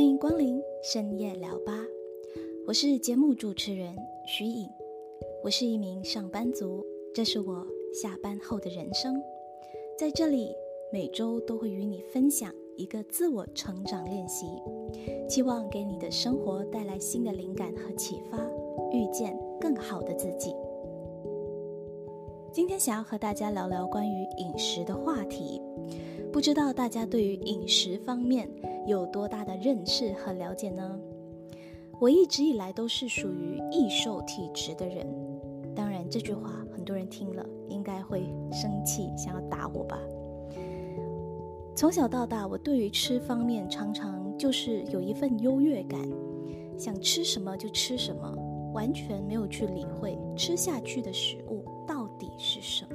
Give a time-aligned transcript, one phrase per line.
[0.00, 1.74] 欢迎光临深夜聊吧，
[2.66, 3.94] 我是节目主持人
[4.26, 4.66] 徐颖，
[5.44, 6.82] 我是一名上班族，
[7.14, 9.22] 这是我下班后的人生，
[9.98, 10.54] 在这里
[10.90, 14.46] 每周都会与你分享一个自我成长练习，
[15.28, 18.38] 期望给你的生活带来新的灵感和启发，
[18.94, 20.56] 遇见更好的自己。
[22.50, 25.60] 今天想要和大家聊聊关于饮食的话题。
[26.32, 28.48] 不知道大家对于饮食方面
[28.86, 30.98] 有多大的认识和了解呢？
[32.00, 35.06] 我一直以来都是属于易瘦体质的人。
[35.74, 39.98] 当然，这句话很多人听了应该会生气，想要打我吧。
[41.74, 46.00] 从小到大，我对于吃方面常常就是有一份优越感，
[46.78, 48.34] 想吃什么就吃什么，
[48.72, 52.89] 完全没有去理会吃下去的食物到底是什么。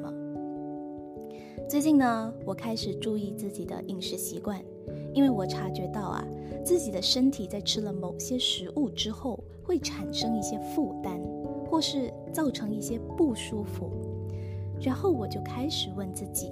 [1.68, 4.64] 最近呢，我开始注意自己的饮食习惯，
[5.16, 6.24] 因为我察觉到啊，
[6.63, 11.20] 自己的身体在吃了某些食物之后，会产生一些负担，
[11.68, 13.90] 或是造成一些不舒服。
[14.80, 16.52] 然后我就开始问自己，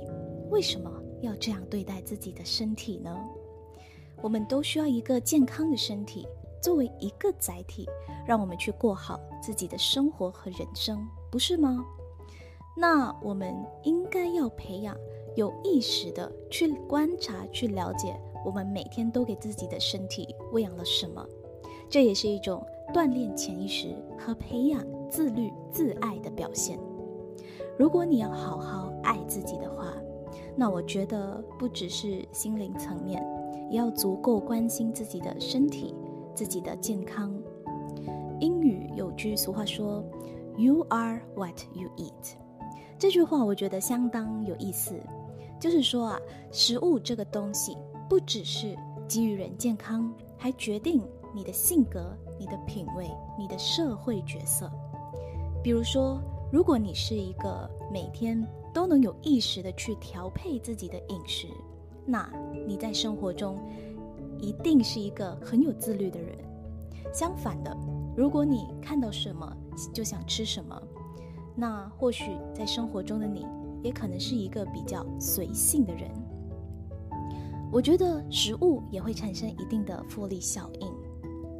[0.49, 0.91] 为什么
[1.21, 3.15] 要这样对待自己的身体呢？
[4.19, 6.27] 我们都需要一个健康的身体
[6.59, 7.87] 作为一个载体，
[8.25, 11.85] 让我们去过好自己的生活和人生，不是吗？
[12.75, 14.97] 那我们应该要培养
[15.35, 21.25] 有意识的去观察、去了解，我们每天都给自己的身体喂养了什么，
[21.89, 26.79] 这也是一种锻炼潜意识和培养自律自爱的表现。
[27.77, 29.93] 如果你要好好爱自己的话，
[30.55, 33.23] 那我觉得不只是心灵层面，
[33.69, 35.95] 也要足够关心自己的身体、
[36.35, 37.33] 自己的健康。
[38.39, 40.03] 英语有句俗话说
[40.57, 42.33] ：“You are what you eat。”
[42.97, 44.95] 这句话我觉得相当有意思，
[45.59, 46.19] 就是说啊，
[46.51, 47.77] 食物这个东西
[48.09, 48.75] 不只是
[49.07, 51.01] 给予人健康，还决定
[51.33, 54.71] 你的性格、你的品味、你的社会角色。
[55.61, 58.41] 比如说，如果你是一个每天
[58.73, 61.47] 都能有意识的去调配自己的饮食，
[62.05, 62.31] 那
[62.67, 63.57] 你在生活中
[64.39, 66.37] 一定是一个很有自律的人。
[67.13, 67.75] 相反的，
[68.15, 69.55] 如果你看到什么
[69.93, 70.81] 就想吃什么。
[71.55, 73.45] 那或许在生活中的你，
[73.83, 76.09] 也可能是一个比较随性的人。
[77.71, 80.93] 我觉得食物也会产生一定的复利效应。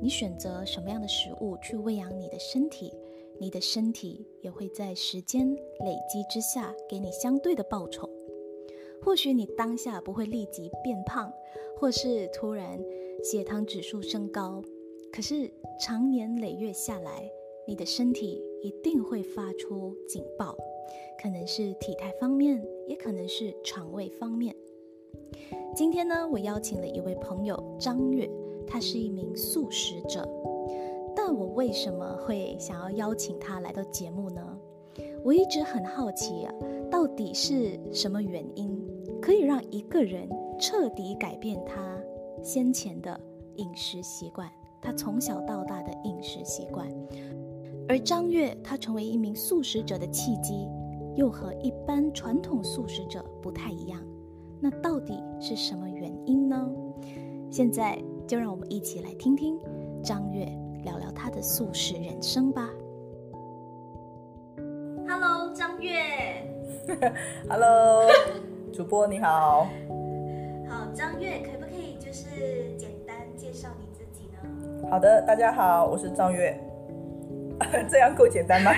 [0.01, 2.93] 你选择什么样的食物去喂养你的身体，
[3.39, 8.09] 你的身体也会在时间累积之下给你相对的报酬。
[9.01, 11.31] 或许你当下不会立即变胖，
[11.79, 12.79] 或是突然
[13.23, 14.61] 血糖指数升高，
[15.11, 17.29] 可是长年累月下来，
[17.67, 18.41] 你的身体。
[18.63, 20.55] 一定会发出警报，
[21.21, 24.55] 可能是体态方面，也可能是肠胃方面。
[25.75, 28.25] 今天呢，我邀请了一位朋友张月，
[28.65, 30.25] 他是一名素食者。
[31.13, 34.57] 但我为什么会想要邀请他来到节目呢？
[35.25, 36.53] 我一直很好奇啊，
[36.89, 38.81] 到底是什么原因
[39.21, 42.01] 可以让一个人彻底改变他
[42.41, 43.19] 先前的
[43.57, 44.49] 饮食习惯，
[44.81, 46.87] 他从小到大的饮食习惯？
[47.87, 50.67] 而张悦他成为一名素食者的契机，
[51.15, 54.01] 又和一般传统素食者不太一样。
[54.59, 56.71] 那到底是什么原因呢？
[57.51, 59.59] 现在就让我们一起来听听
[60.01, 60.45] 张悦
[60.83, 62.69] 聊聊他的素食人生吧。
[65.07, 65.99] Hello，张悦。
[67.49, 68.09] Hello，
[68.71, 69.67] 主播你好。
[70.67, 74.87] 好，张悦，可不可以就是简单介绍你自己呢？
[74.89, 76.57] 好的，大家好，我是张悦。
[77.89, 78.71] 这样够简单吗？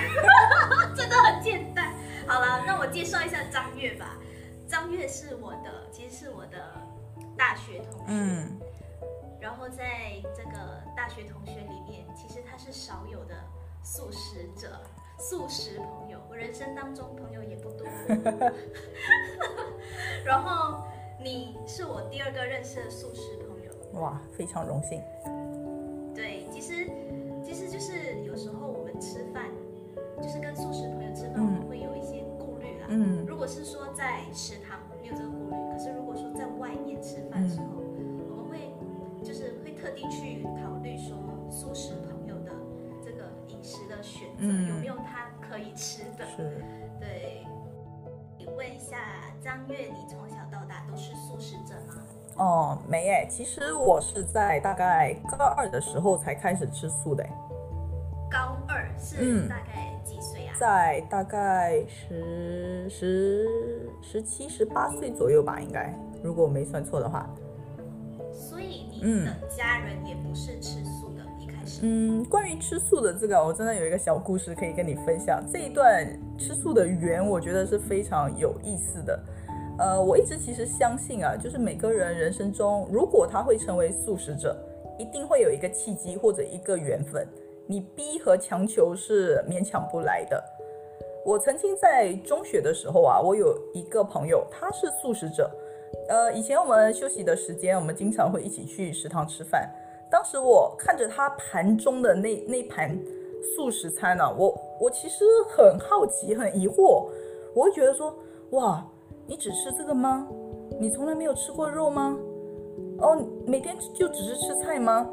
[0.94, 1.92] 真的很简单。
[2.26, 4.16] 好了，那我介绍一下张悦吧。
[4.68, 6.58] 张悦是我的，其实是我的
[7.36, 8.04] 大学同学。
[8.08, 8.60] 嗯。
[9.40, 13.34] 然后在这个大学同学里面，其实他是少有的
[13.82, 14.80] 素食者、
[15.18, 16.18] 素食朋友。
[16.28, 17.86] 我人生当中朋友也不多。
[20.24, 20.84] 然后
[21.22, 24.00] 你是我第二个认识的素食朋友。
[24.00, 25.00] 哇，非常荣幸。
[26.12, 26.90] 对，其实。
[27.46, 29.50] 就是有时候我们吃饭，
[30.20, 32.86] 就是跟素食朋友吃饭，我们会有一些顾虑啦。
[32.88, 37.66] 嗯，如果是说在食堂没有这个顾虑，可是如果说在外面吃饭的时候，
[38.30, 38.72] 我们会
[39.22, 41.16] 就是会特地去考虑说
[41.50, 42.52] 素食朋友的
[43.04, 46.24] 这个饮食的选择有没有他可以吃的。
[46.36, 46.62] 是，
[46.98, 47.44] 对。
[48.38, 48.96] 你问一下
[49.42, 50.55] 张月，你从小到
[52.36, 52.44] 吗？
[52.44, 57.24] 哦，没诶，其实我是在大概高二的时候才开始吃素的。
[58.30, 60.54] 高二是大概几岁啊？
[60.58, 63.48] 在大概十十
[64.02, 67.28] 十七十八岁左右吧，应该，如果我没算错的话。
[68.32, 71.80] 所以你的家人也不是吃素的，一开始。
[71.82, 75.42] 嗯，关于吃素的这个，我真的有一个小故事可以跟你分享。
[75.50, 76.06] 这一段
[76.36, 79.18] 吃素的缘，我觉得是非常有意思的。
[79.78, 84.56] 呃，我一直其实相信啊，就是每个人人生中，如果他会成为素食者，
[84.98, 87.28] 一定会有一个契机或者一个缘分，
[87.66, 90.42] 你逼和强求是勉强不来的。
[91.24, 95.50] 我曾经在中学的时候啊，我有一个朋友，他是素食者。
[96.08, 99.70] 呃，以前我们休息的时间，我们经常会一起去食堂吃饭。
[100.10, 102.98] 当时我看着他盘中的那那盘
[103.54, 107.08] 素食餐呢，我我其实很好奇，很疑惑，
[107.54, 108.16] 我会觉得说，
[108.52, 108.86] 哇。
[109.28, 110.26] 你只吃这个吗？
[110.80, 112.16] 你从来没有吃过肉吗？
[112.98, 115.08] 哦，每天就只是吃菜吗？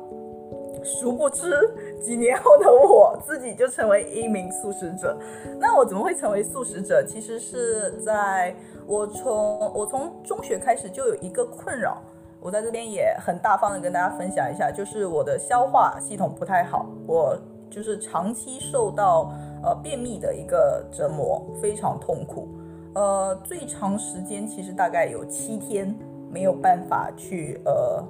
[0.83, 5.17] 殊不知，几年后的我自己就成为一名素食者。
[5.59, 7.03] 那我怎么会成为素食者？
[7.07, 8.55] 其实是在
[8.85, 12.01] 我从我从中学开始就有一个困扰，
[12.41, 17.37] 我在这边也很大方的跟大家分享一下，就是我的消化系统不太好，我
[17.69, 19.31] 就是长期受到
[19.63, 22.47] 呃便秘的一个折磨，非常痛苦。
[22.95, 25.95] 呃，最长时间其实大概有七天
[26.31, 28.03] 没有办法去呃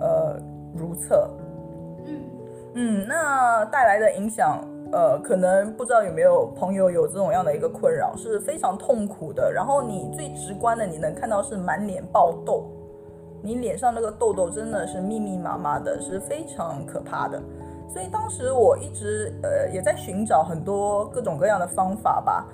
[0.00, 0.36] 呃
[0.74, 1.28] 如厕，
[2.06, 2.20] 嗯
[2.74, 4.60] 嗯，那带来的影响，
[4.92, 9.52] 呃，可能不知道有没有朋友有这种样的一个困扰，是非常痛苦的。
[9.52, 12.66] 然后你最直观的，你能看到是满脸爆痘，
[13.42, 17.42] 你脸上那个痘痘真的是密密麻麻的，是非常可怕的。
[17.88, 22.46] 所以当时我一直呃也在寻找很多各种各样的方法吧。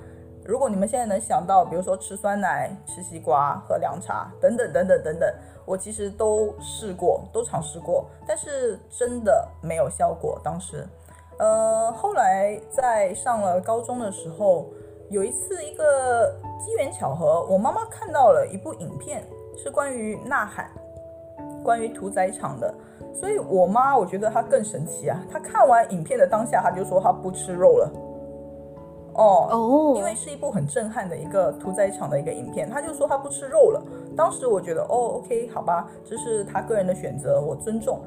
[0.47, 5.33] 如果你们现在能想到，比如说吃酸奶、吃西瓜、喝凉茶等等等等等等，
[5.65, 10.39] 我其实都试过，都尝试过，但是真的没有效果。
[10.43, 10.87] 当时，
[11.39, 14.67] 呃，后来在上了高中的时候，
[15.09, 16.31] 有一次一个
[16.63, 19.23] 机缘巧合，我妈妈看到了一部影片，
[19.57, 20.69] 是关于呐喊，
[21.63, 22.71] 关于屠宰场的，
[23.15, 27.91] 所以我妈我觉得她更神奇啊，她看完影片的当下，她就说她不吃肉了。
[29.15, 33.81] 哦哦，因为是一部很震撼的一个屠宰场的一个影片，他就说他不吃肉了。
[34.15, 37.99] 当时我觉得，哦，OK，好吧，这是他个人的选择，我尊重。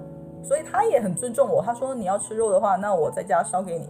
[0.42, 1.62] 所以他也很尊重我。
[1.62, 3.88] 他说你要吃肉的话，那我在家烧给你。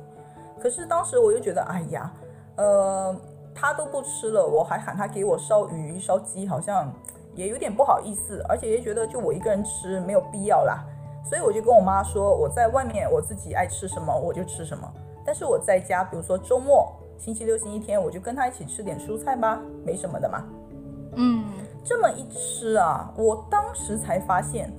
[0.61, 2.13] 可是当时我又觉得，哎呀，
[2.57, 3.15] 呃，
[3.53, 6.93] 他都不吃了，我还喊他给我烧鱼、烧鸡，好像
[7.35, 10.85] 也有点不好意思，而且也觉得就我一个人吃没有必要啦。
[11.25, 14.89] 所以我就跟我妈说，我在外面我自己爱吃什么我就吃什么，
[15.27, 16.89] 但是我在家，比如说周末。
[17.19, 20.45] 星期六、星期天，我就跟他一起吃点蔬菜吧，没什么的嘛。
[21.17, 21.45] 嗯，
[21.85, 24.73] 这么一吃啊，我当时才发现，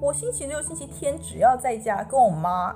[0.00, 2.74] 我星期六、星期天只要在家跟我妈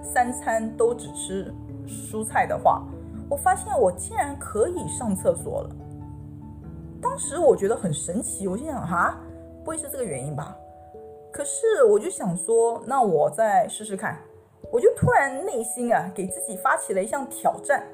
[0.00, 1.52] 三餐都只吃
[1.88, 2.84] 蔬菜的话，
[3.28, 5.70] 我发现我竟然可以上厕所了。
[7.02, 9.18] 当时我觉得很神奇，我心想哈，
[9.64, 10.56] 不会是这个原因吧？
[11.32, 14.16] 可是我就想说，那我再试试看。
[14.72, 17.84] 我就突然内心啊，给自己发起了一项挑战。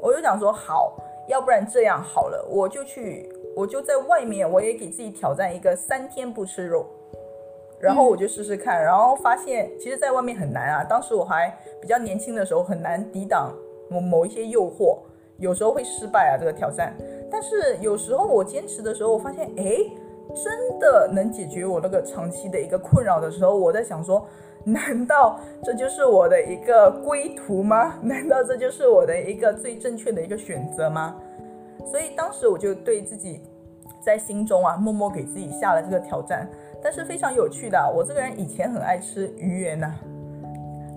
[0.00, 0.96] 我就想说好，
[1.28, 6.86] 要不然这样好了，我就去，我就在外面，我也给自己挑战一个三天不吃肉，
[7.78, 10.84] 然后我就试试看，然后发现其实在外面很难啊。
[10.84, 13.54] 当时我还比较年轻的时候，很难抵挡
[13.88, 14.98] 某某一些诱惑，
[15.38, 16.96] 有时候会失败啊这个挑战。
[17.30, 19.76] 但是有时候我坚持的时候，我发现哎，
[20.34, 24.26] 真的能解决我那个长期的一个困扰的时候，我在想说。
[24.62, 27.94] 难道这就是我的一个归途吗？
[28.04, 31.16] 难道这就是我的一个最正确的一个选择吗？
[31.90, 33.40] 所以当时我就对自己
[34.04, 36.46] 在心中啊，默默给自己下了这个挑战。
[36.82, 39.94] 但是非常有趣的，我这个人以前很爱吃鱼圆呐，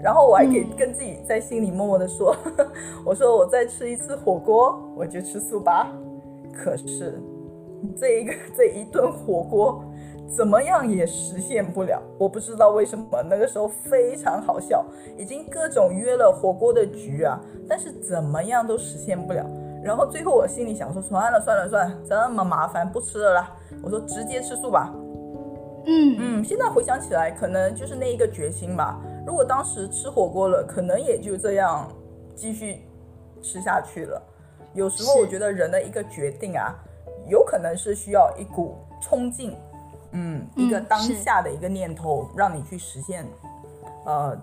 [0.04, 2.36] 然后我还给跟自己在心里默默的说，
[3.06, 5.90] 我说我再吃一次火锅，我就吃素吧。
[6.52, 7.18] 可是
[7.96, 9.84] 这一个 这一顿火锅。
[10.36, 13.06] 怎么样也实现不了，我不知道为什么。
[13.30, 14.84] 那个时候非常好笑，
[15.16, 19.46] 已经各种约了火锅的局啊，但是怎么样都实现不了。
[19.84, 23.52] 然后最后我心里想说，算了算了算了，这么麻烦，不吃了啦。
[23.84, 24.92] 我说直接吃素吧。
[25.86, 29.00] 嗯嗯，现在回想起来，可能就是那一个决心吧。
[29.28, 31.88] 如果当时吃火锅了，可能也就这样
[32.34, 32.82] 继续
[33.40, 34.20] 吃下去了。
[34.74, 36.74] 有时候我觉得人的一个决定啊，
[37.28, 39.56] 有可能是需要一股冲劲。
[40.16, 43.26] 嗯，一个当下的一个念头，让你去实现，
[44.06, 44.38] 呃，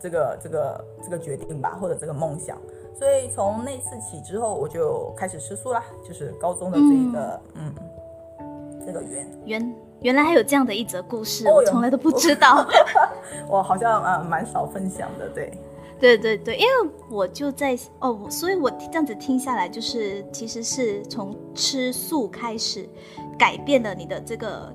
[0.00, 2.58] 这个这个这个决定吧，或者这个梦想。
[2.92, 7.72] 所以从那次起之后，我就开始吃素啦，就是高中的这一个，嗯，
[8.84, 12.66] 这个缘缘原来还有这样的一则故事，我从来都不知道，
[13.48, 15.56] 我好像呃蛮少分享的，对，
[16.02, 22.88] 对对对，因为我就在哦，所以我这样子听下来，就是其实是从吃素开始
[23.38, 24.70] 改变了你的这个。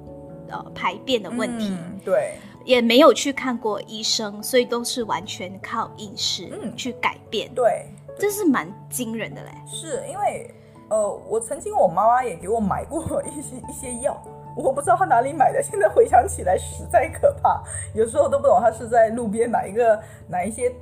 [0.50, 7.86] 呃排便的问题，嗯对，也没有去看过医生，所以都是完全靠饮食嗯去改变，对，
[8.18, 9.50] 这是蛮惊人的嘞。
[9.68, 10.50] 是因为
[10.90, 14.18] 呃，我曾经我妈妈也给我买过一些一些药，
[14.56, 17.62] 我不知道她哪里买的，现在回想起来实在可怕，
[17.94, 20.74] 有时候都不懂她是在路边哪一个哪一些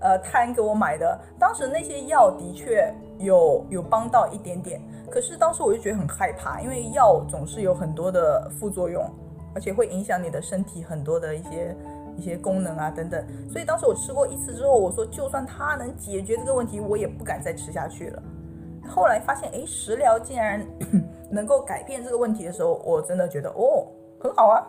[0.00, 1.18] 呃摊给我买的。
[1.38, 9.04] 当时那些药的确有有帮到一点点，可是当时我就觉得很害怕，因为药总是有很多的副作用，
[9.54, 11.76] 而且会影响你的身体很多的一些。
[12.18, 13.22] 一些功能啊等等，
[13.52, 18.22] 所以当时我吃过一次之后，我说就算它能解决这个问题，我也不敢再吃下去了。
[18.88, 20.66] 后来发现，哎，食疗竟然
[21.30, 23.86] 能够改变这个问题的时候，我真的觉得哦，
[24.18, 24.64] 很好啊，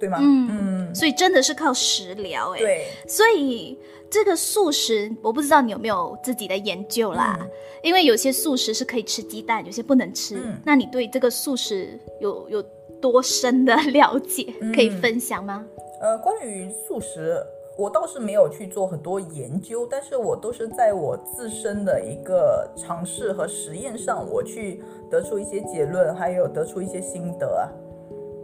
[0.00, 0.18] 对吗？
[0.20, 2.58] 嗯所以真的是靠食疗哎。
[2.58, 3.78] 对，所以
[4.10, 7.38] 这个素食，我不知道你有没有自己的研究啦。
[7.40, 7.48] 嗯
[7.82, 10.36] 因为有些素食是可以吃鸡蛋，有些不能吃。
[10.36, 12.62] 嗯那你对这个素食有有
[13.00, 15.64] 多深的了解，嗯可以分享吗？
[15.98, 17.42] 呃，关于素食，
[17.78, 27.64] 我倒是没有去做很多研究，但是我都是在我自身的一个尝试和实验上，我去得出一些结论，还有得出一些心得啊。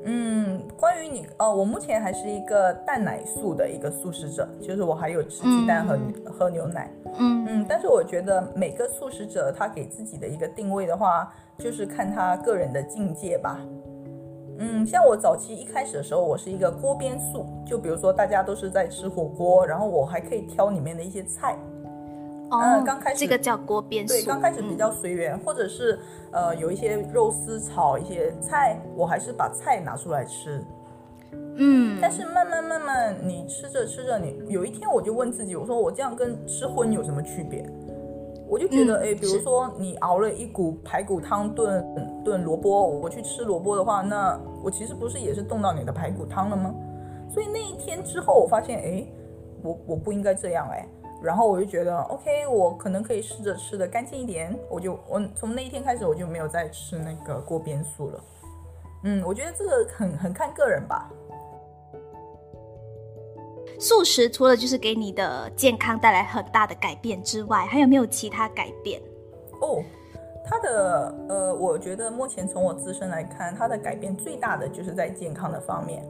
[0.09, 5.99] 嗯，关于你，呃，我目前还是一个蛋奶素的一个素食者，就是我还有吃鸡蛋和、
[6.31, 6.89] 喝牛奶。
[7.19, 13.61] 嗯嗯，但是我觉得每个素食者他给自己的一个定位的话，就是看他个人的境界吧。
[14.59, 21.59] 嗯，像我早期一开始的时候，我是一个锅边素，就比如说大家都是在吃火锅，然后我还可以挑里面的一些菜，
[22.51, 24.15] 哦，嗯刚开始这个叫锅边素。
[24.15, 25.99] 对，刚开始比较随缘，或者是
[26.31, 30.65] 呃有一些肉丝炒一些菜，我还是把菜拿出来吃。
[31.59, 37.65] 嗯，但是慢慢慢慢，你吃着吃着，你有一天我就问自己，我说我这样跟吃荤有什么区别？
[38.49, 41.85] 我就觉得，嗯哎、比如说你熬了一股排骨汤炖
[42.25, 46.73] 炖萝卜，我去吃萝卜的话，那我其实不是也是动到你的排骨汤了吗？
[47.29, 49.07] 所以那一天之后，我发现，哎，
[49.63, 50.87] 我我不应该这样，哎，
[51.23, 58.25] 然后我就觉得，OK，我可能可以试着吃的干净一点，我就我从那一天开始，我就没有再吃那个锅边素了。
[59.05, 61.11] 嗯，我觉得这个很很看个人吧。
[63.79, 69.01] 素食除了就是给你的健康带来很大的改变之外，还有没有其他改变？
[69.61, 69.83] 哦，
[70.45, 76.07] 它的呃，我觉得目前从我自身来看，它的改变最大的就是在健康的方面。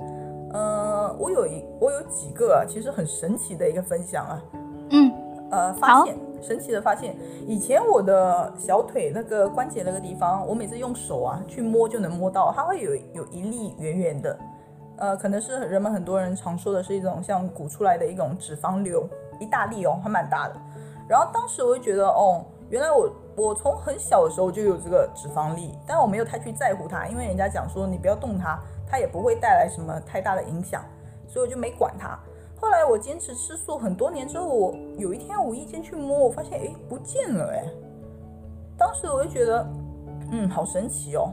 [0.52, 4.40] 呃，我有一我有几个啊其实很神奇的一个分享啊，
[4.90, 5.12] 嗯
[5.50, 7.16] 呃，发现神奇的发现，
[7.46, 14.38] 以前我的小腿那个关节那个地方，我每次用手啊去摸就能摸到，它会有有一粒圆圆的，
[14.96, 20.54] 呃，可能是人们很多人常说的是一种像鼓出来的一种脂肪瘤，一大粒哦，还蛮大的。
[21.08, 28.58] 然后当时我就觉得，哦，原来我我从很小的时候就有这个脂肪粒，但我没有太去在乎它，因为人家讲说你不要动它，
[28.90, 30.82] 它也不会带来什么太大的影响，
[31.28, 32.18] 所以我就没管它。
[32.58, 37.64] 后来我坚持吃素很多年之后，我有一天无意间去摸，我发现哎不见了哎。
[38.78, 39.66] 当时我就觉得，
[40.32, 41.32] 嗯，好神奇哦。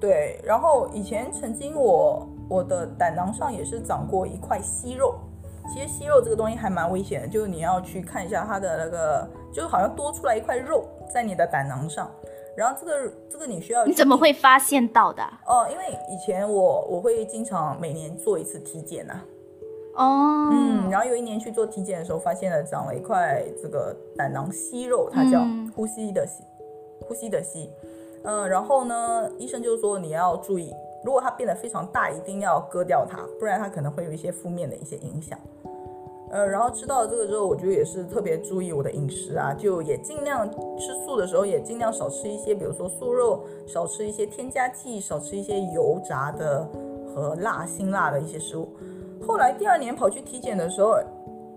[0.00, 5.14] 对，然后以前曾经我我的胆囊上也是长过一块息肉，
[5.72, 12.10] 其实息肉这个东西还蛮危险的，就是你要去看一下它的那个，就好像多出来一块肉在你的胆囊上，
[12.60, 15.66] 然后这个这个你需要你怎么会发现到的啊、哦？
[15.72, 19.18] 因为以前我我会经常每年做一次体检呐、
[19.94, 26.42] 哦，嗯，然后有一年去做体检的时候，发现了长了一块这个胆囊息肉，它叫嗯呼吸的息，
[27.08, 27.70] 呼吸的息。
[28.24, 30.70] 嗯，然后呢，医生就说你要注意，
[31.02, 35.38] 如果它变得非常大，一定要割掉它，不然它可能会有一些负面的一些影响。
[36.30, 46.68] 呃，然后吃到了这个之后，我就也是特别注意我的饮食啊，就也尽量吃素的时候也尽量少吃一些，比如说素肉，少吃一些添加剂，少吃一些油炸的
[47.12, 48.68] 和辣辛辣的一些食物。
[49.26, 50.98] 后来第二年跑去体检的时候，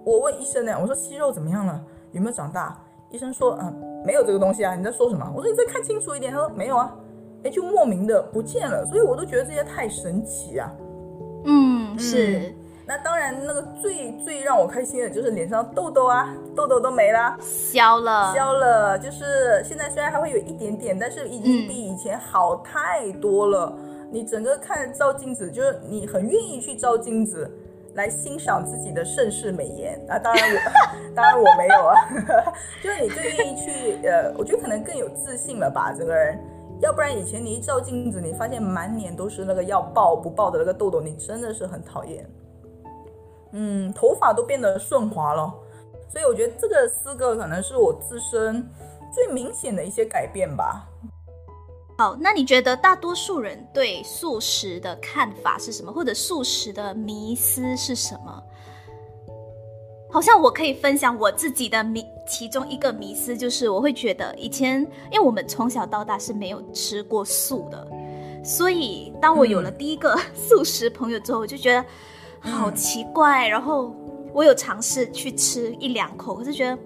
[0.03, 1.80] 我问医生呢，我说息肉怎么样了？
[2.12, 2.77] 有没有长大？
[3.10, 3.72] 医生说，嗯，
[4.03, 4.75] 没有这个东西啊。
[4.75, 5.32] 你在说什么？
[5.36, 6.32] 我说你再看清楚一点。
[6.32, 6.96] 他说没有啊，
[7.44, 8.84] 哎，就莫名的不见了。
[8.88, 10.72] 所以我都觉得这些太神奇啊。
[11.46, 12.53] 嗯，是
[12.86, 18.98] 那当然，那个最最让我开心的就是脸上痘痘啊，痘痘都没啦，消了，消了。
[19.00, 23.74] 就是现在虽然还会有一点点，但是已经比以前好太多了。
[24.12, 27.50] 你整个看照镜子，就是你很愿意去照镜子。
[27.96, 30.18] 来欣赏自己的盛世美颜啊！
[30.18, 30.58] 当然我，
[31.13, 31.94] 当然我没有啊，
[32.82, 36.36] 就是你更愿意去呃，我觉得可能更有自信了吧，整个人。
[36.80, 42.28] 要不然以前你一照镜子，你发现满脸都是那个要爆不爆的那个痘痘，你真的是很讨厌。
[43.53, 45.53] 嗯，头发都变得顺滑了，
[46.12, 48.67] 所以我觉得这个四个可能是我自身
[49.13, 50.89] 最明显的一些改变吧。
[51.98, 58.43] 好，那你觉得大多数人对素食的看法是什么，或者素食的迷思是什么？
[60.12, 64.81] 好像我可以分享我自己的迷，其中一个迷思就是我会觉得以前，
[65.12, 67.88] 因为我们从小到大是没有吃过素的，
[68.43, 71.86] 所以当我有了第一个 素食朋友之后，我就觉得
[72.43, 73.47] 好奇怪。
[73.47, 73.95] 然后
[74.33, 76.77] 我有尝试去吃一两口，可是觉得。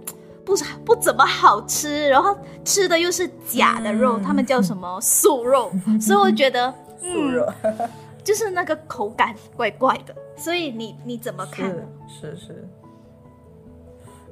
[0.47, 2.33] 不不怎么好吃，然后
[2.63, 7.45] 吃的又是假的肉，他们叫什么素肉， 所以我觉得 素肉
[8.23, 10.15] 就是那个口感怪怪的。
[10.37, 11.69] 所以你你怎么看？
[12.07, 12.65] 是是，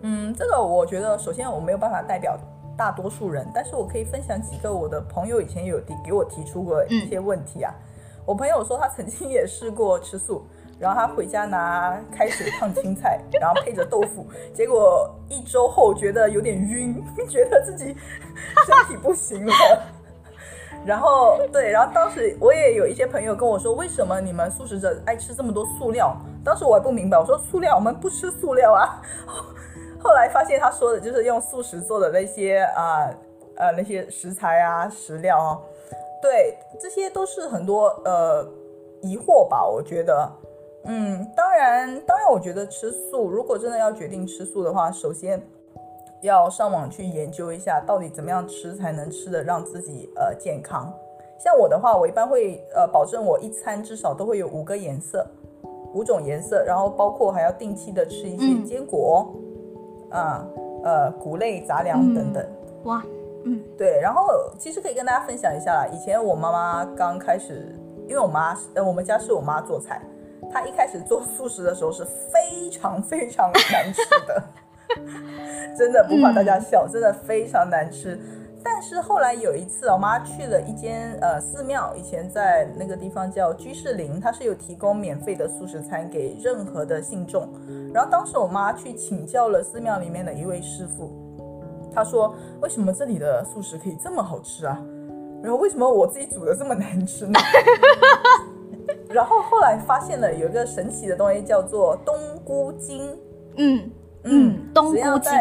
[0.04, 2.40] 嗯，这个我觉得首先我没有办法代表
[2.78, 7.74] 大多数人，但是我可以分享几个我的朋友以前有提给我提出过一些问题啊。
[8.26, 10.46] 我朋友说他曾经也试过吃素。
[10.78, 19.54] 然后他回家拿开水烫青菜， 然后配着豆腐，结果一周后觉得有点晕， 觉得自己身体不行了。
[20.86, 26.16] 然后对，然后当时我也有一些朋友跟我说，为什么你们素食者爱吃这么多塑料？
[26.44, 29.02] 当时我还不明白，我说塑料我们不吃塑料啊。
[30.04, 33.10] 后来发现他说的就是用素食做的那些啊
[33.56, 35.58] 呃那些食材啊食料啊，
[36.22, 38.48] 对，这些都是很多呃
[39.02, 40.32] 疑惑吧，我觉得。
[40.88, 45.42] 嗯，当然，当然，我觉得吃素，如果真的要决定吃素的话，首先
[46.22, 50.94] 要上网去研究一下，到底怎么样吃才能吃的让自己呃健康。
[51.40, 55.26] 像我的话，我一般会呃保证我一餐至少都会有五个颜色，
[55.94, 59.34] 五种颜色，然后包括还要定期的吃一些坚果，
[60.12, 60.48] 啊
[60.84, 62.46] 呃谷类杂粮等等。
[62.84, 63.04] 哇，
[63.44, 64.28] 嗯，对，然后
[64.60, 67.76] 其实可以跟大家分享一下啦，以前我妈妈刚开始，
[68.08, 70.00] 因为我妈呃我们家是我妈做菜。
[70.56, 74.42] 他一开始做素食的时候是非常非常难吃的，
[75.78, 78.18] 真的不怕大家笑，真的非常难吃。
[78.64, 87.50] 但是后来有一次，我妈去了一间呃寺庙，以前在那个地方叫居士林，它是有提供免费的素食餐给任何的信众。
[87.94, 91.12] 然后当时我妈去请教了寺庙里面的一位师傅，
[91.94, 94.82] 他说：“为什么这里的素食可以这么好吃啊？
[95.44, 97.38] 然后为什么我自己煮的这么难吃呢？”
[99.16, 103.18] 然后后来发现了有一个神奇的东西，叫做冬菇精。
[103.56, 103.90] 嗯
[104.24, 105.32] 嗯，冬菇精。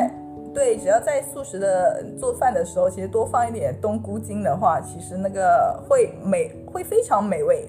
[0.54, 7.68] 对，只要在素食的做饭的时候，其实多放一点冬菇精的话，其实那个会美，会非常美味。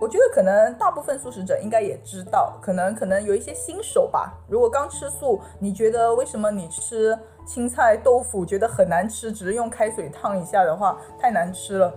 [0.00, 4.34] 我觉得可能大部分素食者应该也知道，可能可能有一些新手吧。
[4.48, 11.94] 如果刚吃素，你觉得为什么你吃青菜豆腐觉得很难吃，只是用开水烫一下的话太难吃了？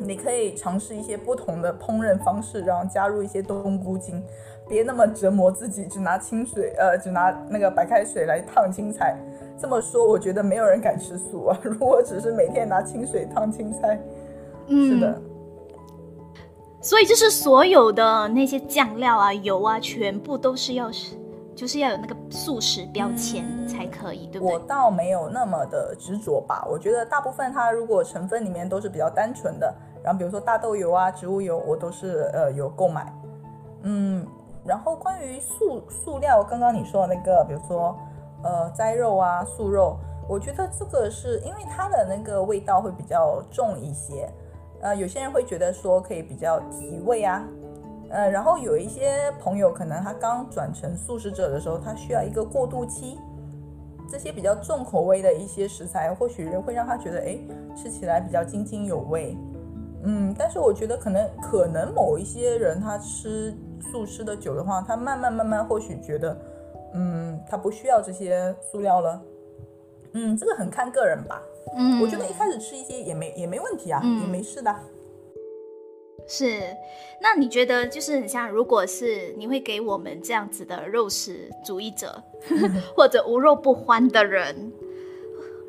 [0.00, 4.22] 你可以尝试一些不同的烹饪方式，然后加入一些冬菇精，
[4.68, 9.16] 别那么折磨自己，只拿清水，呃，只拿那个白开水来烫青菜。
[9.58, 11.58] 这么说，我觉得没有人敢吃素啊。
[11.64, 13.98] 如果只是每天拿清水烫青菜，
[14.68, 15.22] 嗯，是的。
[16.80, 21.16] 所以就是所有的那些酱料啊、油啊，全部都是要是。
[21.56, 24.54] 就是要有那个素食标签才可以，对不对？
[24.54, 26.66] 我倒没有那么的执着吧。
[26.70, 33.10] 我觉得大部分它如果成分里面都是比较单纯的，然后比如说大豆油啊、植物油，我都是呃有购买。
[33.84, 34.26] 嗯，
[34.66, 37.96] 然后关于素塑料，刚刚你说的那个，比如说
[38.44, 39.96] 呃斋肉啊、素肉，
[40.28, 44.28] 我觉得这个是因为它的那个味道会比较重一些，
[44.82, 47.42] 呃，有些人会觉得说可以比较提味啊。
[48.10, 53.18] 呃，然后有一些朋友可能他刚转成素食者的时候，他需要一个过渡期。
[54.08, 57.36] 这些比较重口味的一些食材，或许会让他觉得，哎，
[57.76, 59.36] 吃起来比较津津有味。
[60.04, 66.38] 嗯，但是我觉得可能可能某一些人他吃素吃的久的话，他慢慢慢慢或许觉得，
[66.94, 69.20] 嗯，他不需要这些塑料了。
[70.12, 71.42] 嗯，这个很看个人吧。
[71.76, 74.72] 嗯，我觉得一开始吃一些也没也没问题啊，也没事的。
[76.28, 76.60] 是，
[77.20, 82.22] 那你觉得就是很像，如果是你会给我们这样子的肉食主义者，
[82.96, 84.72] 或者无肉不欢的人，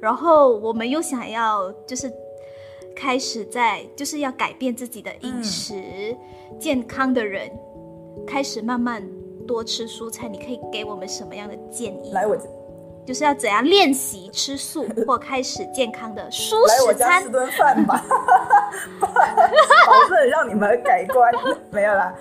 [0.01, 2.11] 然后我们又想要就是
[2.95, 6.17] 开始在就是要改变自己的饮食，
[6.59, 7.51] 健康的人
[8.25, 9.07] 开始慢慢
[9.45, 12.11] 多吃蔬菜，你可以给我们什么样的建议？
[12.11, 12.35] 来，我。
[13.07, 16.77] 就是要怎样练习吃素或开始健康的素食餐？
[16.77, 18.03] 来我家吃顿饭吧，
[18.99, 21.31] 保证让你们改观。
[21.71, 22.13] 没有啦，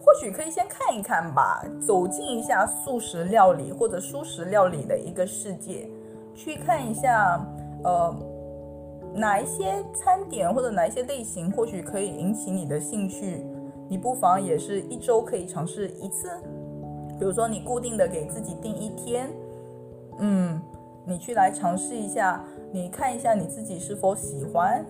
[0.00, 5.86] 或许可以先看一看吧，走进一下素食料理或者素食料理的一个世界，
[6.34, 7.38] 去看一下，
[7.84, 8.16] 呃，
[9.14, 13.44] 哪一些餐点或者哪一些类型或许可以引起你的兴趣，
[13.86, 16.30] 你不妨也是一周可以尝试一次，
[17.18, 19.30] 比如说你固定的给自己定一天。
[20.18, 20.60] 嗯，
[21.04, 24.84] 你去来尝试一下，你看一下你自己是否喜欢。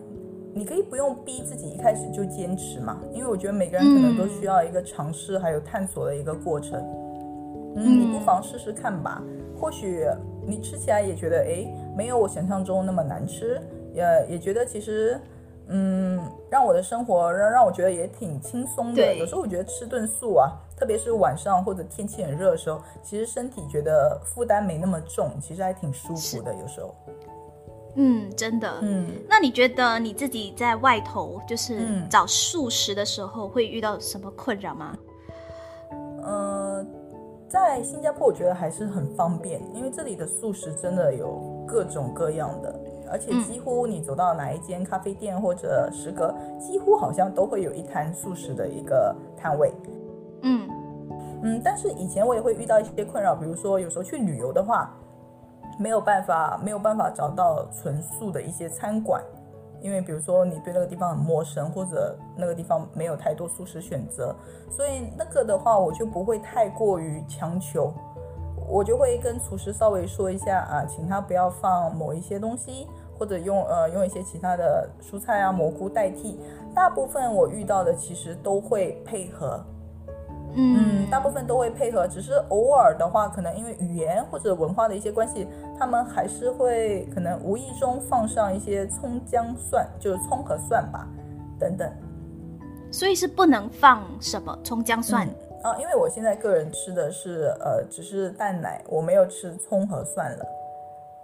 [0.54, 6.82] 你可以不用逼自己一开始就坚持嘛，因为我觉得每个人可能都需要一个尝试还有探索的一个过程。
[7.76, 9.22] 嗯，你不妨试试看吧，
[9.60, 10.04] 或许
[10.46, 13.60] 你吃起来也觉得哎，没有我想象中那么难吃，
[13.92, 15.20] 也也觉得其实。
[15.70, 16.18] 嗯，
[16.50, 19.14] 让我的生活让让我觉得也挺轻松的。
[19.16, 26.54] 有时候我觉得吃顿素啊，特别是晚上或者天气很热的时候，其实身体觉得负担没那么重，其实还挺舒服的。
[26.54, 26.94] 有时候，
[27.96, 29.10] 嗯，真的，嗯。
[29.28, 34.96] 那你觉得你自己在外头就是找素食的时候会遇到什么困扰吗？
[36.22, 36.86] 呃，
[37.48, 42.74] 在新加坡我觉得还是很方便，因为这里的素食真的有各种各样的。
[43.10, 49.72] 而且几乎你走到哪一间咖啡店或者食阁，几乎好像都会有一摊素食的一个摊位。
[50.42, 50.68] 嗯
[51.42, 54.92] 嗯，但是以前我也会遇到一些困扰，比如说有时候去旅游的话，
[55.78, 59.22] 没有办法没有办法找到纯素的一些餐馆，
[59.80, 64.34] 因为比如说你对那个地方很陌生，或者那个地方没有太多素食选择，
[64.68, 67.92] 所以那个的话我就不会太过于强求。
[68.70, 72.86] 我就会跟厨师稍微说一下啊，请他不要放某一些东西，
[73.18, 76.38] 或者用呃用一些其他的蔬菜啊蘑菇代替。
[76.74, 79.60] 大部分我遇到的其实都会配合，
[80.54, 91.08] 嗯，大部分都会配合，只是偶尔的话，可能因为语言或者文化的一些关系，他们还是会可能无意中放上一些葱姜蒜，就是葱和蒜吧，
[91.58, 91.90] 等等。
[92.90, 95.28] 所以是不能放什么葱姜蒜。
[95.62, 100.46] 啊，因为我现在个人吃的是呃，只是蛋奶，我没有吃葱和蒜了。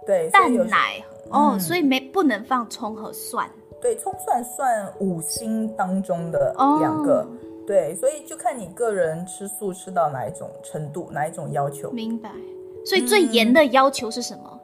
[0.05, 3.49] 对，蛋奶哦，所以没不能放葱和蒜。
[3.81, 7.27] 对，葱蒜算五星当中的两个。
[7.67, 11.89] 对，所以就看你个人吃素吃到哪一种程度，哪一种要求。
[11.91, 12.29] 明白。
[12.85, 14.59] 所以最严的要求是什么？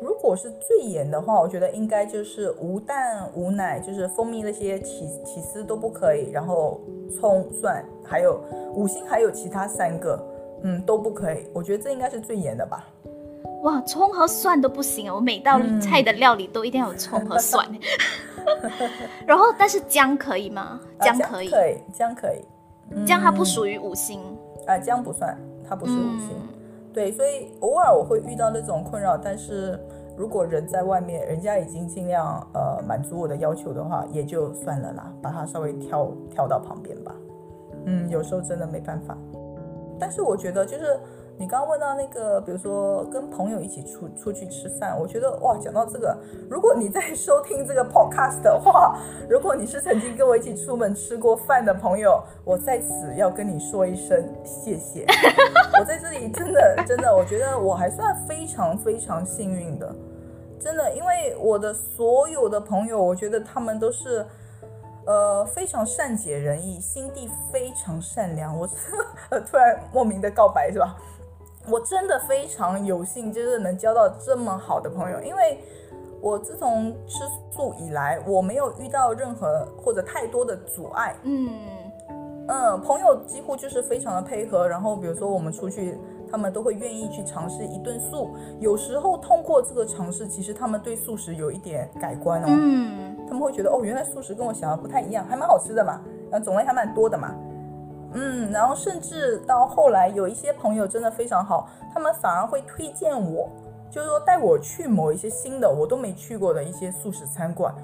[0.00, 8.40] 如果是最严的话，我觉得应该就是无蛋无奶，就是蜂蜜那些起起司都不可以，然后葱蒜还有
[8.74, 10.18] 五星还有其他三个，
[10.62, 11.46] 嗯都不可以。
[11.52, 12.88] 我觉得这应该是最严的吧。
[13.62, 15.14] 哇，葱和蒜都不行啊！
[15.14, 17.64] 我每道菜的料理都一定要有葱和蒜。
[19.24, 20.80] 然后，但是姜可以吗？
[21.00, 22.44] 姜可以，可以，姜可以。
[23.06, 24.20] 姜它不属于五星
[24.66, 25.36] 啊，姜不算，
[25.68, 26.30] 它不是五星。
[26.92, 29.78] 对，所以偶尔我会遇到那种困扰，但是
[30.16, 37.14] 如果人在外面，人家已经尽量呃满足我的要求的话，也就算了啦，把它稍微挑挑到旁边吧。
[37.84, 39.16] 嗯，有时候真的没办法，
[40.00, 40.98] 但是我觉得就是。
[41.38, 46.16] 你刚问到那个，比如说跟朋友一起出出去吃饭，我觉得哇，讲到这个，
[46.48, 48.96] 如果你在收听这个 podcast 的话，
[49.28, 55.04] 如果你是曾经跟我一起出门吃过饭的朋友，我在此要跟你说一声谢谢。
[55.80, 59.92] 我在这里真的真的，我觉得我还算非常非常幸运的，
[60.60, 64.24] 真的，因为我的所有的朋友，我觉得他们都是
[65.06, 68.56] 呃非常善解人意，心地非常善良。
[68.56, 68.68] 我
[69.50, 70.96] 突然莫名的告白是吧？
[71.68, 75.20] 我真的非常有幸，就是能交到这么好的朋友。
[75.22, 75.58] 因为
[76.20, 77.20] 我自从吃
[77.50, 81.14] 素以来，我没有遇到任何或者太多的阻碍。
[81.22, 81.48] 嗯
[82.48, 84.66] 嗯，朋友几乎就是非常的配合。
[84.66, 85.96] 然后比如说我们出去，
[86.28, 88.30] 他们都会愿意去尝试一顿素。
[88.58, 92.46] 有时候通过这个尝试，其实他们对素食有一点改观哦。
[92.48, 97.32] 嗯，他们会觉得哦，原来素食跟我想的不太一样，还蛮好吃的嘛，然后种类还蛮多的嘛。
[98.14, 103.48] 嗯，然后甚至到后来，有一些朋友真的非常好，他们反而会推荐我，
[103.90, 107.74] 就是说带我去某一些新的我都没去过的一些素食餐馆，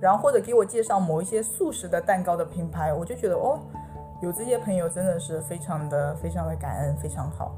[0.00, 3.60] 然后或者给我介绍某一些素食的蛋糕的品牌，我就觉得哦，
[4.20, 7.54] 有这些朋友真的是非常的非常的感恩，非常好，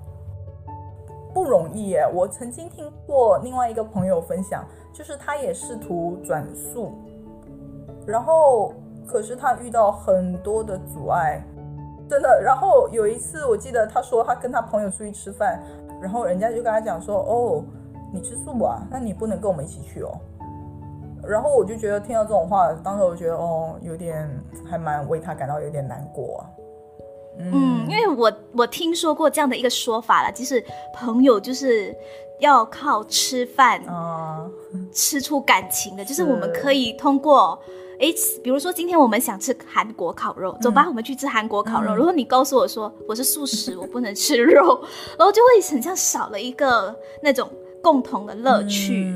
[1.33, 2.07] 不容易耶。
[2.13, 6.93] 我曾经听过另外一个朋友分享，就是他也试图转素，
[8.07, 8.75] 然后
[9.07, 11.43] 可是他遇到很多的阻碍。
[12.11, 15.63] 真的，然后有一次，我记得他说他跟他朋友出去吃饭，
[16.03, 17.63] 然后人家就跟他讲说：“哦，
[18.13, 18.83] 你吃素啊？
[18.91, 20.11] 那你不能跟我们一起去哦。”
[21.23, 24.29] 然后我就觉得听到这种话，当时我觉得哦，有点
[24.69, 26.45] 还蛮为他感到有点难过。
[27.39, 31.97] 嗯，因为我我听说过这样的一个说法了，就是朋友就是
[32.41, 34.51] 要靠吃饭啊
[34.93, 37.57] 吃出感情的，就是我们可以通过。
[38.01, 38.07] 哎，
[38.43, 41.95] 比如说今天我们想吃韩国烤肉，走吧，我们去吃韩国烤肉。
[41.95, 44.83] 如果你告诉我说我是素食，我不能吃肉，
[45.19, 47.47] 然后就会很像少了一个那种
[47.83, 49.15] 共同的乐趣。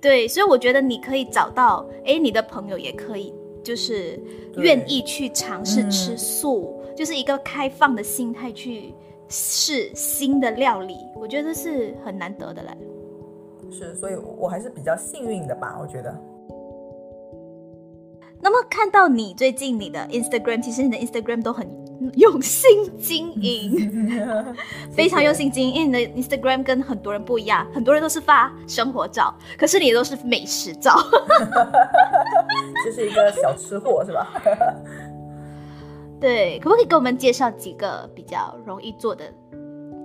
[0.00, 4.16] 对，所以我觉得你可以找到，哎，你的朋友也可以，就是
[4.58, 8.94] 愿意去尝试吃素，就是一个开放的心态去
[9.28, 10.96] 试新的料理。
[11.16, 12.68] 我觉得是很难得的嘞。
[13.72, 16.16] 是，所以我还是比较幸运的吧，我觉得。
[18.40, 21.66] 那么看到你最近你的 Instagram，其实你的 Instagram 都很
[22.14, 24.14] 用心经营，
[24.92, 25.74] 非常用心经营。
[25.74, 30.94] 因为你的 Instagram 跟很多人不一样，很多人都是发生活照，可是你都是美食照，
[32.84, 34.32] 这是一个小吃货，是吧？
[36.20, 39.24] 对，可不可以给我们介绍几个比较容易做的，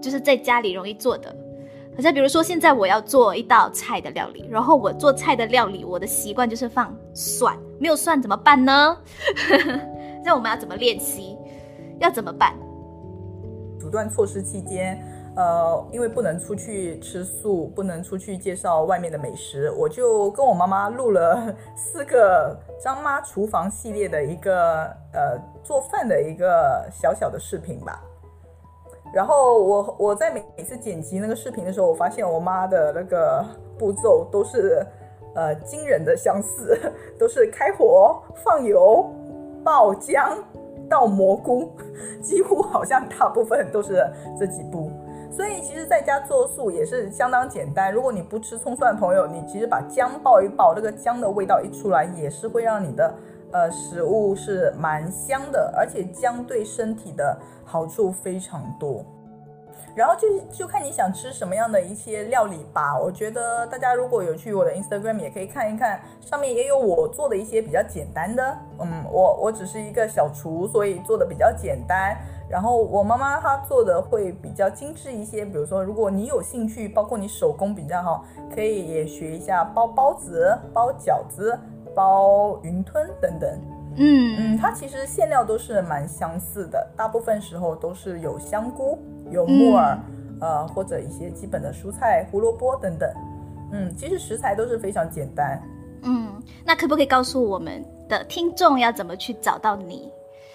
[0.02, 1.36] 就是在家里容易做的？
[1.96, 8.98] 好像比如说，现在我要做一道菜的料理，然后我做菜的料理，我的习惯就是放蒜，没有蒜怎么办呢？
[10.24, 11.38] 那我们要怎么练习？
[12.00, 12.56] 要怎么办？
[13.80, 15.04] 阻断措施期间，
[15.36, 28.02] 呃，因为不能出去吃素，不能出去介绍外面的美食，我就跟我妈妈录了四个张妈厨房系列的一个呃做饭的一个小小的视频吧。
[29.13, 33.45] 然后我我在每每次剪辑那个视频的时候，我发现我妈的那个
[33.78, 34.86] 步骤都是
[35.36, 36.78] 呃惊人的相似，
[37.19, 39.10] 都是开火放油
[39.63, 40.38] 爆姜
[40.89, 41.69] 倒蘑菇，
[42.21, 44.06] 几乎好像大部分都是
[44.39, 44.89] 这几步。
[45.30, 47.93] 所以其实在家做素也是相当简单。
[47.93, 53.13] 如果你不吃葱蒜的朋友，你其实把姜爆一爆，那个姜的味道一出来，也是会让你的
[53.52, 57.38] 呃食物是蛮香的，而且姜对身体的。
[57.64, 59.02] 好处非常多，
[59.96, 63.00] 然后就就看你想吃什么样的一些料理吧。
[63.00, 68.58] 我觉得大家如果有去我的 Instagram，也可以看一看，上面也有我做的一些比较简单的。
[68.80, 72.14] 嗯，我我只是一个小厨，所以做的比较简单。
[72.50, 75.46] 然后我妈妈她做的会比较精致一些。
[75.46, 81.58] 比如说，如果你有兴趣，包括你手工比较好，可以也学一下包包子、包饺子、
[81.96, 83.50] 包云吞等等。
[83.98, 88.98] 嗯嗯，它其实馅料都是蛮相似的，大部分时候都是有香菇、
[89.30, 90.00] 有木耳，
[90.40, 93.10] 呃，或者一些基本的蔬菜，胡萝卜等等。
[93.74, 95.62] 嗯，其实食材都是非常简单。
[96.04, 100.10] 嗯，那可不可以告诉我们的听众要怎么去找到你？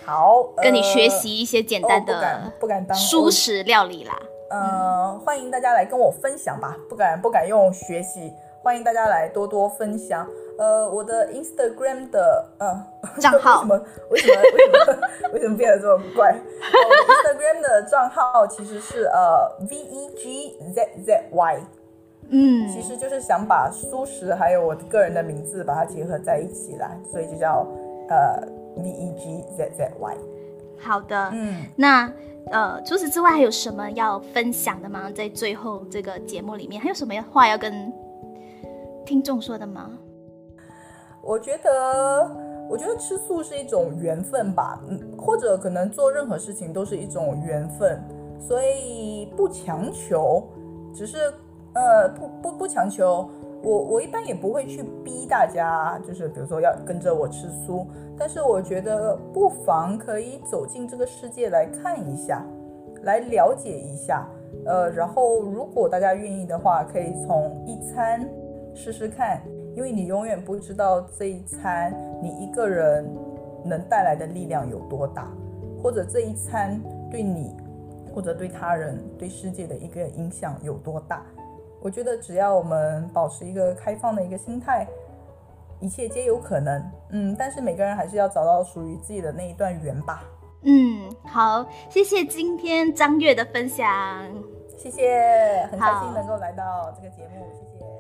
[0.05, 4.19] 好，跟你学习一些简单的，不敢不敢当熟食料理啦。
[4.51, 10.27] 嗯，欢迎大家来跟我分享吧，不敢不敢用学习，欢迎大家来多多分享。
[10.59, 12.87] 呃，我的 Instagram 的呃
[13.21, 14.99] 账号 为什么为什么为什么
[15.35, 16.33] 为什么变得这么怪？
[16.35, 21.61] Instagram 的账号其实是呃 V E G Z Z Y，
[22.31, 27.67] 嗯，其实就是想把素食还有我个人的名字把它结合在一起啦，所以就叫
[28.09, 28.41] 呃
[28.77, 30.17] V E G Z Z Y。
[30.79, 32.11] 好的，嗯，那
[32.51, 35.11] 呃除此之外还有什么要分享的吗？
[35.15, 37.93] 在最后这个节目里面还有什么话要跟
[39.05, 39.91] 听众说的吗？
[41.27, 42.31] 我觉得，
[42.71, 48.01] 我觉得吃素是一种缘分吧，嗯，或者可能做任何事情都是一种缘分，
[48.39, 50.45] 所以不强求，
[50.95, 51.19] 只是
[51.75, 53.29] 呃不不不强求。
[53.63, 62.45] 我我一般也不会去逼大家，就是比如说要跟着我吃素，但是我觉得不妨可以走进这个世界来看一下，
[63.03, 64.29] 来了解一下，
[64.65, 68.29] 呃，然后如果大家愿意的话，可以从一餐
[68.73, 69.41] 试试看。
[69.77, 73.07] 因为你永远不知道这一餐你一个人
[73.63, 75.31] 能带来的力量有多大，
[75.83, 77.55] 或者这一餐对你
[78.15, 81.23] 或者对他人、对世界的一个影响有多大。
[81.83, 84.89] 我觉得只要我们保持一个开放的一个心态，
[85.79, 86.83] 一切皆有可能。
[87.11, 90.25] 嗯，但是每个人还是要找到属于自己的那一段缘吧。
[90.63, 93.87] 嗯，好，谢谢今天张月的分享，
[94.79, 97.47] 谢谢，很开心能够来到这个节目。
[97.53, 97.96] 谢谢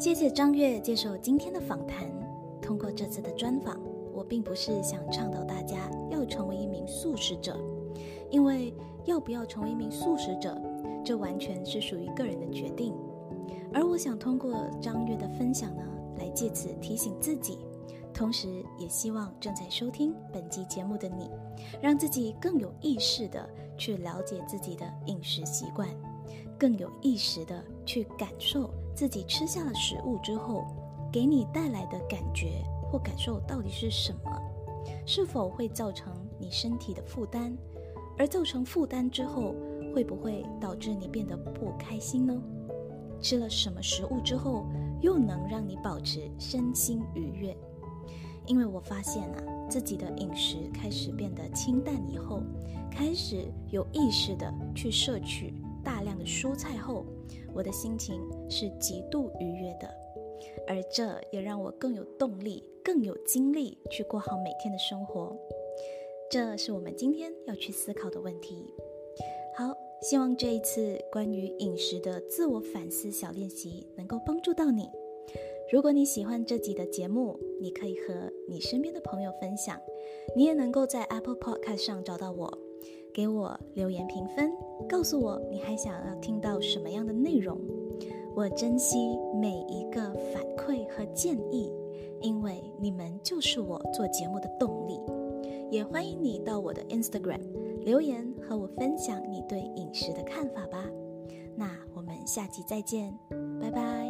[0.00, 2.10] 谢谢张月接受今天的访谈。
[2.62, 3.78] 通过这次的专访，
[4.14, 7.54] 我并不是想倡导大家要成为一名素食者，
[8.30, 8.72] 因为
[9.04, 10.58] 要不要成为一名素食者，
[11.04, 12.94] 这完全是属于个人的决定。
[13.74, 15.82] 而我想通过张月的分享呢，
[16.18, 17.58] 来借此提醒自己，
[18.14, 21.28] 同时也希望正在收听本期节目的你，
[21.78, 25.86] 让自己更有意识的去了解自己的饮食习惯，
[26.58, 28.70] 更有意识的去感受。
[29.00, 30.66] 自己吃下了食物之后，
[31.10, 34.30] 给你带来的感觉或感受到底是什么？
[35.06, 37.56] 是否会造成你身体的负担？
[38.18, 39.54] 而造成负担之后，
[39.94, 42.42] 会不会导致你变得不开心呢？
[43.22, 44.66] 吃了什么食物之后，
[45.00, 47.56] 又能让你保持身心愉悦？
[48.44, 52.42] 因为我发现啊，自己的饮食开始变得清淡以后，
[52.90, 57.06] 开始有意识的去摄取大量的蔬菜后。
[57.54, 59.88] 我的心情是极度愉悦的，
[60.66, 65.36] 而这也让我更有动力、更有精力去过好每天的生活。
[66.30, 68.72] 这是我们今天要去思考的问题。
[69.56, 74.88] 好，希望这一次关于饮食的自我反思小练习能够帮助到你。
[75.72, 79.80] 如果你喜欢这集的节目，你可以和你身边的朋友分享。
[80.36, 82.58] 你也能够在 Apple Podcast 上找到我，
[83.12, 84.52] 给我留言评分，
[84.88, 87.58] 告诉我你还想要听到什么样的内容。
[88.34, 91.72] 我珍惜每一个反馈和建议，
[92.20, 95.00] 因为你们就是我做节目的动力。
[95.70, 97.40] 也欢迎你到我的 Instagram
[97.84, 100.84] 留言和我分享你对饮食的看法吧。
[101.56, 103.16] 那我们下期再见，
[103.60, 104.09] 拜拜。